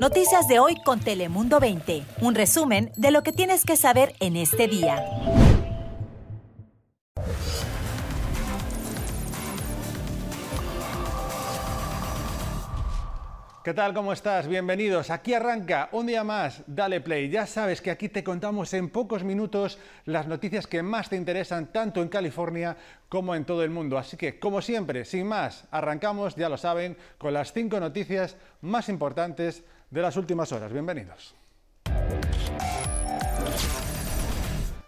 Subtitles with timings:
[0.00, 2.02] Noticias de hoy con Telemundo 20.
[2.20, 5.02] Un resumen de lo que tienes que saber en este día.
[13.66, 13.94] ¿Qué tal?
[13.94, 14.46] ¿Cómo estás?
[14.46, 15.10] Bienvenidos.
[15.10, 16.62] Aquí arranca un día más.
[16.68, 17.28] Dale play.
[17.30, 21.72] Ya sabes que aquí te contamos en pocos minutos las noticias que más te interesan
[21.72, 22.76] tanto en California
[23.08, 23.98] como en todo el mundo.
[23.98, 28.88] Así que, como siempre, sin más, arrancamos, ya lo saben, con las cinco noticias más
[28.88, 30.72] importantes de las últimas horas.
[30.72, 31.34] Bienvenidos.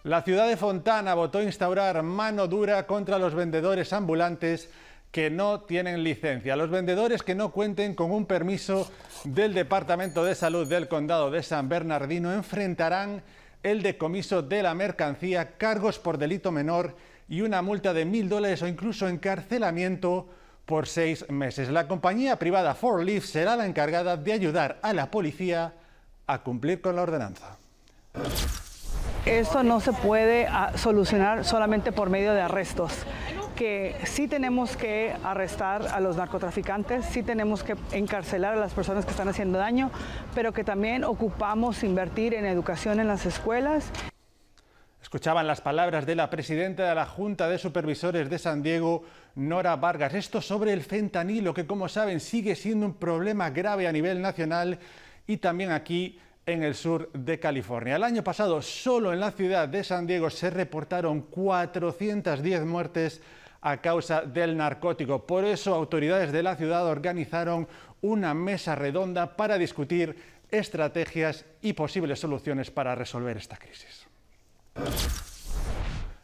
[0.05, 4.71] La ciudad de Fontana votó instaurar mano dura contra los vendedores ambulantes
[5.11, 6.57] que no tienen licencia.
[6.57, 8.91] Los vendedores que no cuenten con un permiso
[9.25, 13.23] del Departamento de Salud del Condado de San Bernardino enfrentarán
[13.63, 16.97] el decomiso de la mercancía, cargos por delito menor
[17.29, 20.29] y una multa de mil dólares o incluso encarcelamiento
[20.69, 21.71] por seis meses.
[21.71, 25.73] La compañía privada Four Leaf será la encargada de ayudar a la policía
[26.27, 27.57] a cumplir con la ordenanza.
[29.25, 32.93] Esto no se puede ah, solucionar solamente por medio de arrestos
[33.57, 39.05] que sí tenemos que arrestar a los narcotraficantes, sí tenemos que encarcelar a las personas
[39.05, 39.91] que están haciendo daño,
[40.33, 43.91] pero que también ocupamos invertir en educación en las escuelas.
[45.09, 49.05] Escuchaban las palabras de la presidenta de la Junta de Supervisores de San Diego,
[49.37, 50.13] Nora Vargas.
[50.13, 54.79] Esto sobre el fentanilo, que como saben sigue siendo un problema grave a nivel nacional
[55.27, 57.97] y también aquí en el sur de California.
[57.97, 63.23] El año pasado, solo en la ciudad de San Diego se reportaron 410 muertes
[63.63, 65.25] a causa del narcótico.
[65.27, 67.67] Por eso autoridades de la ciudad organizaron
[68.03, 70.17] una mesa redonda para discutir
[70.51, 74.08] estrategias y posibles soluciones para resolver esta crisis.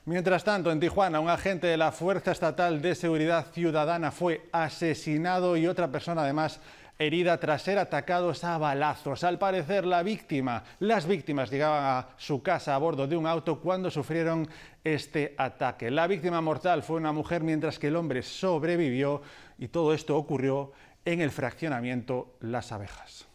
[0.07, 5.57] Mientras tanto, en Tijuana, un agente de la Fuerza Estatal de Seguridad Ciudadana fue asesinado
[5.57, 6.61] y otra persona además
[6.99, 9.25] herida tras ser atacados a balazos.
[9.25, 13.61] Al parecer, la víctima, las víctimas llegaban a su casa a bordo de un auto
[13.61, 14.49] cuando sufrieron
[14.85, 15.91] este ataque.
[15.91, 19.23] La víctima mortal fue una mujer mientras que el hombre sobrevivió
[19.59, 20.73] y todo esto ocurrió
[21.05, 23.27] en el fraccionamiento Las Abejas.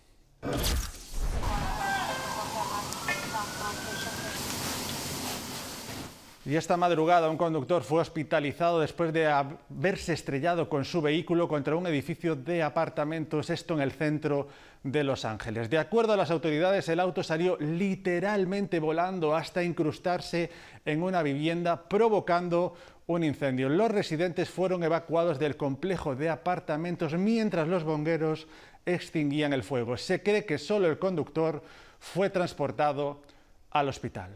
[6.49, 11.75] Y esta madrugada un conductor fue hospitalizado después de haberse estrellado con su vehículo contra
[11.75, 14.47] un edificio de apartamentos, esto en el centro
[14.81, 15.69] de Los Ángeles.
[15.69, 20.49] De acuerdo a las autoridades, el auto salió literalmente volando hasta incrustarse
[20.85, 22.73] en una vivienda, provocando
[23.05, 23.69] un incendio.
[23.69, 28.47] Los residentes fueron evacuados del complejo de apartamentos mientras los bomberos
[28.87, 29.97] extinguían el fuego.
[29.97, 31.61] Se cree que solo el conductor
[31.99, 33.21] fue transportado
[33.69, 34.31] al hospital.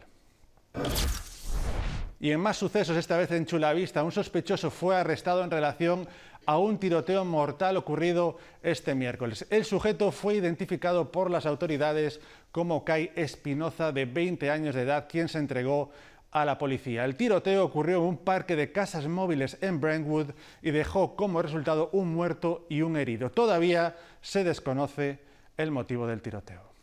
[2.24, 6.08] Y en más sucesos, esta vez en Chulavista, un sospechoso fue arrestado en relación
[6.46, 9.46] a un tiroteo mortal ocurrido este miércoles.
[9.50, 12.20] El sujeto fue identificado por las autoridades
[12.50, 15.90] como Kai Espinoza, de 20 años de edad, quien se entregó
[16.30, 17.04] a la policía.
[17.04, 20.30] El tiroteo ocurrió en un parque de casas móviles en Brentwood
[20.62, 23.32] y dejó como resultado un muerto y un herido.
[23.32, 25.18] Todavía se desconoce
[25.58, 26.73] el motivo del tiroteo.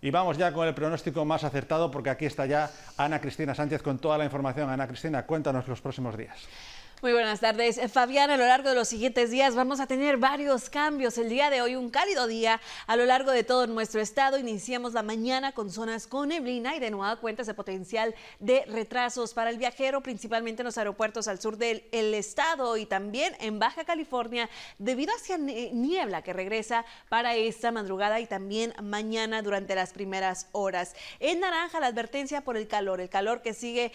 [0.00, 3.82] Y vamos ya con el pronóstico más acertado porque aquí está ya Ana Cristina Sánchez
[3.82, 4.70] con toda la información.
[4.70, 6.48] Ana Cristina, cuéntanos los próximos días.
[7.00, 7.80] Muy buenas tardes.
[7.92, 11.16] Fabián, a lo largo de los siguientes días vamos a tener varios cambios.
[11.16, 14.36] El día de hoy, un cálido día a lo largo de todo nuestro estado.
[14.36, 19.32] Iniciamos la mañana con zonas con neblina y de nueva cuenta ese potencial de retrasos
[19.32, 23.84] para el viajero, principalmente en los aeropuertos al sur del estado y también en Baja
[23.84, 29.92] California, debido a esa niebla que regresa para esta madrugada y también mañana durante las
[29.92, 30.96] primeras horas.
[31.20, 33.92] En naranja, la advertencia por el calor, el calor que sigue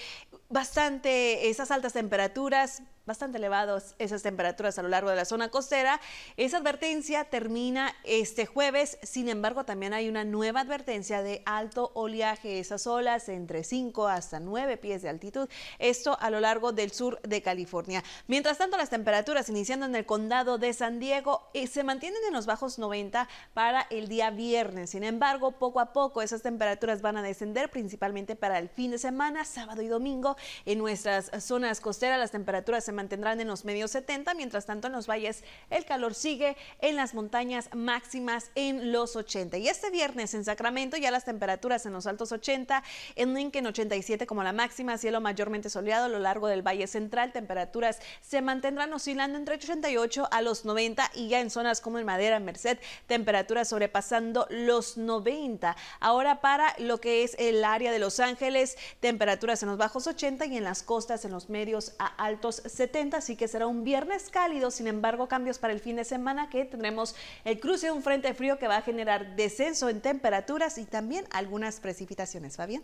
[0.47, 5.99] bastante, esas altas temperaturas bastante elevados esas temperaturas a lo largo de la zona costera.
[6.37, 12.59] Esa advertencia termina este jueves, sin embargo también hay una nueva advertencia de alto oleaje,
[12.59, 15.49] esas olas entre 5 hasta 9 pies de altitud,
[15.79, 18.03] esto a lo largo del sur de California.
[18.27, 22.33] Mientras tanto las temperaturas iniciando en el condado de San Diego eh, se mantienen en
[22.33, 27.17] los bajos 90 para el día viernes, sin embargo poco a poco esas temperaturas van
[27.17, 32.17] a descender principalmente para el fin de semana, sábado y domingo en nuestras zonas costeras.
[32.17, 36.13] Las temperaturas se mantendrán en los medios 70, mientras tanto en los valles el calor
[36.13, 39.57] sigue en las montañas máximas en los 80.
[39.57, 42.83] Y este viernes en Sacramento ya las temperaturas en los altos 80,
[43.15, 47.31] en Lincoln 87 como la máxima, cielo mayormente soleado a lo largo del Valle Central,
[47.31, 52.05] temperaturas se mantendrán oscilando entre 88 a los 90 y ya en zonas como en
[52.05, 55.75] Madera, Merced, temperaturas sobrepasando los 90.
[55.99, 60.45] Ahora para lo que es el área de Los Ángeles, temperaturas en los bajos 80
[60.45, 63.83] y en las costas en los medios a altos 70 70, así que será un
[63.83, 64.69] viernes cálido.
[64.69, 67.15] Sin embargo, cambios para el fin de semana que tendremos
[67.45, 71.25] el cruce de un frente frío que va a generar descenso en temperaturas y también
[71.31, 72.59] algunas precipitaciones.
[72.59, 72.83] ¿Va bien?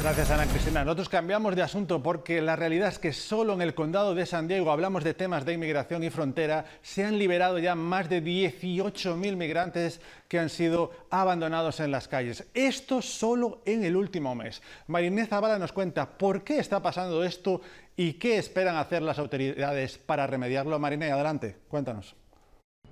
[0.00, 0.84] Gracias, Ana Cristina.
[0.84, 4.46] Nosotros cambiamos de asunto porque la realidad es que solo en el condado de San
[4.46, 6.66] Diego hablamos de temas de inmigración y frontera.
[6.82, 12.46] Se han liberado ya más de 18.000 migrantes que han sido abandonados en las calles.
[12.54, 14.62] Esto solo en el último mes.
[14.86, 17.60] Marinés Zavala nos cuenta por qué está pasando esto
[17.96, 20.78] y qué esperan hacer las autoridades para remediarlo.
[20.78, 22.14] Mariné, adelante, cuéntanos.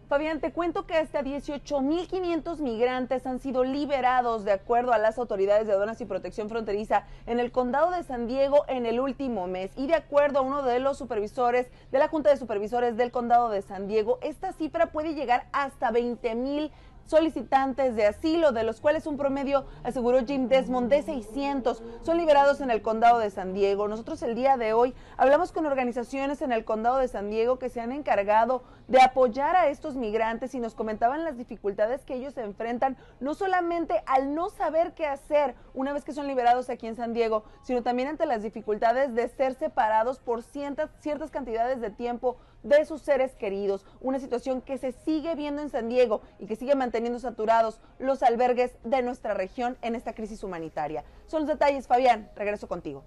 [0.09, 5.67] Fabián, te cuento que hasta 18.500 migrantes han sido liberados de acuerdo a las autoridades
[5.67, 9.73] de aduanas y protección fronteriza en el condado de San Diego en el último mes.
[9.75, 13.51] Y de acuerdo a uno de los supervisores de la Junta de Supervisores del condado
[13.51, 16.71] de San Diego, esta cifra puede llegar hasta 20.000
[17.07, 22.61] solicitantes de asilo, de los cuales un promedio, aseguró Jim Desmond, de 600 son liberados
[22.61, 23.89] en el condado de San Diego.
[23.89, 27.69] Nosotros el día de hoy hablamos con organizaciones en el condado de San Diego que
[27.69, 32.35] se han encargado de apoyar a estos migrantes y nos comentaban las dificultades que ellos
[32.35, 36.87] se enfrentan, no solamente al no saber qué hacer una vez que son liberados aquí
[36.87, 41.81] en San Diego, sino también ante las dificultades de ser separados por ciertas, ciertas cantidades
[41.81, 42.37] de tiempo
[42.75, 46.57] de sus seres queridos, una situación que se sigue viendo en San Diego y que
[46.57, 51.05] sigue manteniendo saturados los albergues de nuestra región en esta crisis humanitaria.
[51.27, 53.05] Son los detalles, Fabián, regreso contigo.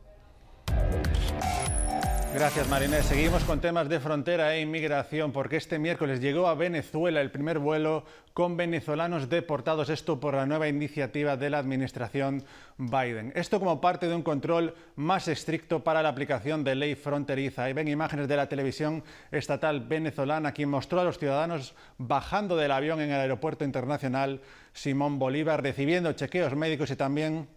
[2.32, 3.06] Gracias, Marinés.
[3.06, 7.58] Seguimos con temas de frontera e inmigración, porque este miércoles llegó a Venezuela el primer
[7.58, 12.44] vuelo con venezolanos deportados, esto por la nueva iniciativa de la administración
[12.78, 13.34] Biden.
[13.36, 17.64] Esto como parte de un control más estricto para la aplicación de ley fronteriza.
[17.64, 22.72] Ahí ven imágenes de la televisión estatal venezolana, quien mostró a los ciudadanos bajando del
[22.72, 24.40] avión en el aeropuerto internacional
[24.72, 27.48] Simón Bolívar, recibiendo chequeos médicos y también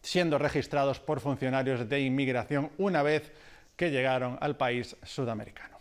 [0.00, 3.32] siendo registrados por funcionarios de inmigración una vez
[3.78, 5.78] que llegaron al país sudamericano.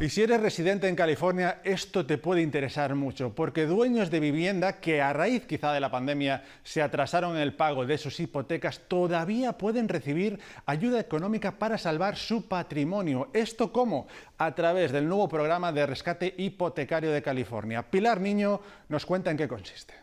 [0.00, 4.80] Y si eres residente en California, esto te puede interesar mucho, porque dueños de vivienda
[4.80, 8.80] que a raíz quizá de la pandemia se atrasaron en el pago de sus hipotecas,
[8.86, 13.28] todavía pueden recibir ayuda económica para salvar su patrimonio.
[13.34, 14.06] ¿Esto cómo?
[14.38, 17.82] A través del nuevo programa de rescate hipotecario de California.
[17.82, 19.94] Pilar Niño nos cuenta en qué consiste.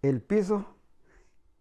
[0.00, 0.76] El piso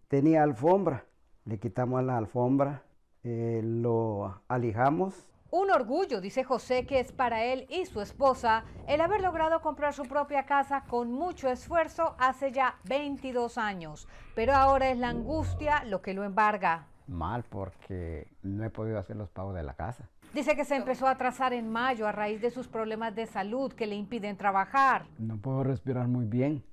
[0.07, 1.08] tenía alfombra
[1.49, 2.83] le quitamos la alfombra,
[3.23, 5.25] eh, lo alijamos.
[5.49, 9.95] Un orgullo, dice José, que es para él y su esposa el haber logrado comprar
[9.95, 14.07] su propia casa con mucho esfuerzo hace ya 22 años.
[14.35, 16.85] Pero ahora es la angustia lo que lo embarga.
[17.07, 20.07] Mal porque no he podido hacer los pagos de la casa.
[20.35, 23.73] Dice que se empezó a atrasar en mayo a raíz de sus problemas de salud
[23.73, 25.07] que le impiden trabajar.
[25.17, 26.63] No puedo respirar muy bien.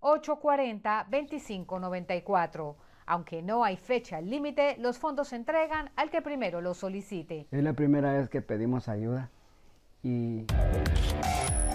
[0.00, 6.74] 840 2594 Aunque no hay fecha límite, los fondos se entregan al que primero lo
[6.74, 7.46] solicite.
[7.52, 9.30] Es la primera vez que pedimos ayuda
[10.02, 10.44] y...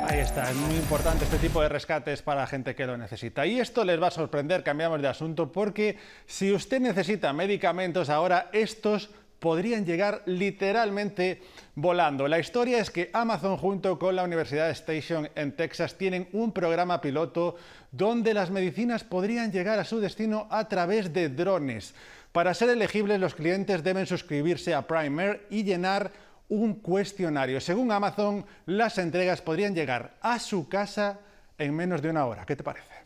[0.04, 3.46] Ahí está, es muy importante este tipo de rescates para gente que lo necesita.
[3.46, 8.50] Y esto les va a sorprender, cambiamos de asunto, porque si usted necesita medicamentos ahora,
[8.52, 11.41] estos podrían llegar literalmente
[11.74, 12.27] volando.
[12.27, 17.01] La historia es que Amazon junto con la Universidad Station en Texas tienen un programa
[17.01, 17.55] piloto
[17.91, 21.95] donde las medicinas podrían llegar a su destino a través de drones.
[22.31, 26.12] Para ser elegibles los clientes deben suscribirse a Primer y llenar
[26.48, 27.60] un cuestionario.
[27.60, 31.19] Según Amazon, las entregas podrían llegar a su casa
[31.57, 32.45] en menos de una hora.
[32.45, 33.00] ¿Qué te parece?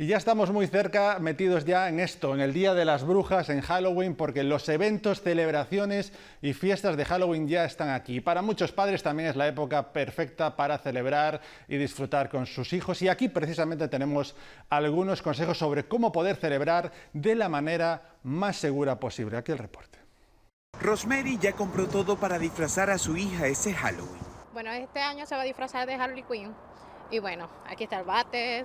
[0.00, 3.48] Y ya estamos muy cerca, metidos ya en esto, en el Día de las Brujas,
[3.48, 8.20] en Halloween, porque los eventos, celebraciones y fiestas de Halloween ya están aquí.
[8.20, 13.02] Para muchos padres también es la época perfecta para celebrar y disfrutar con sus hijos.
[13.02, 14.36] Y aquí precisamente tenemos
[14.70, 19.36] algunos consejos sobre cómo poder celebrar de la manera más segura posible.
[19.36, 19.98] Aquí el reporte.
[20.80, 24.22] Rosemary ya compró todo para disfrazar a su hija ese Halloween.
[24.52, 26.54] Bueno, este año se va a disfrazar de Harley Quinn.
[27.10, 28.64] Y bueno, aquí está el bate,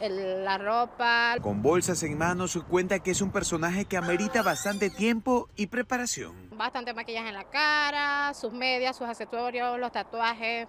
[0.00, 1.36] la ropa.
[1.40, 6.50] Con bolsas en manos, cuenta que es un personaje que amerita bastante tiempo y preparación.
[6.56, 10.68] Bastante maquillaje en la cara, sus medias, sus accesorios, los tatuajes.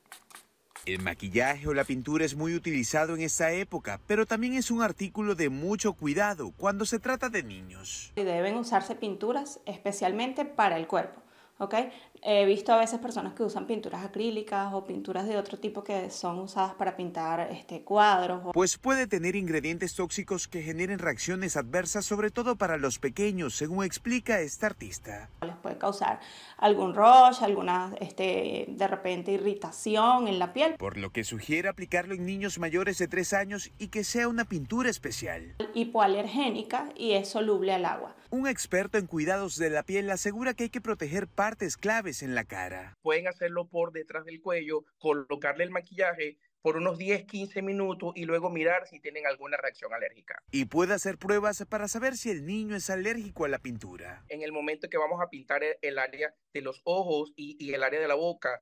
[0.85, 4.81] El maquillaje o la pintura es muy utilizado en esta época, pero también es un
[4.81, 8.13] artículo de mucho cuidado cuando se trata de niños.
[8.15, 11.21] Deben usarse pinturas especialmente para el cuerpo.
[11.59, 11.91] ¿okay?
[12.21, 16.09] He visto a veces personas que usan pinturas acrílicas o pinturas de otro tipo que
[16.09, 18.41] son usadas para pintar este, cuadros.
[18.53, 23.85] Pues puede tener ingredientes tóxicos que generen reacciones adversas, sobre todo para los pequeños, según
[23.85, 25.29] explica esta artista.
[25.41, 26.19] Les puede causar
[26.57, 30.75] algún rush, alguna, este, de repente, irritación en la piel.
[30.75, 34.45] Por lo que sugiere aplicarlo en niños mayores de 3 años y que sea una
[34.45, 35.55] pintura especial.
[35.73, 38.15] Hipoalergénica y es soluble al agua.
[38.31, 41.77] Un experto en cuidados de la piel asegura que hay que proteger partes
[42.09, 42.97] claves en la cara.
[43.01, 48.25] Pueden hacerlo por detrás del cuello, colocarle el maquillaje por unos 10, 15 minutos y
[48.25, 50.41] luego mirar si tienen alguna reacción alérgica.
[50.51, 54.25] Y puede hacer pruebas para saber si el niño es alérgico a la pintura.
[54.27, 57.99] En el momento que vamos a pintar el área de los ojos y, el área
[58.01, 58.61] de la boca,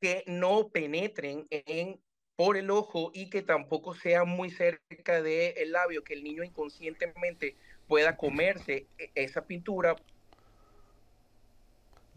[0.00, 2.00] que no penetren en
[2.34, 7.56] por el ojo y que tampoco sea muy cerca del labio, que el niño inconscientemente
[7.88, 9.96] pueda comerse e, esa pintura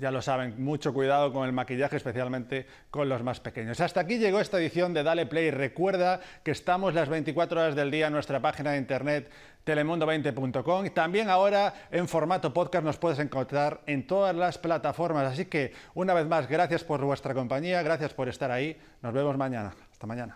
[0.01, 3.79] ya lo saben, mucho cuidado con el maquillaje, especialmente con los más pequeños.
[3.79, 5.51] Hasta aquí llegó esta edición de Dale Play.
[5.51, 9.29] Recuerda que estamos las 24 horas del día en nuestra página de internet
[9.63, 15.31] telemundo20.com y también ahora en formato podcast nos puedes encontrar en todas las plataformas.
[15.31, 18.75] Así que una vez más, gracias por vuestra compañía, gracias por estar ahí.
[19.03, 19.72] Nos vemos mañana.
[19.91, 20.36] Hasta mañana.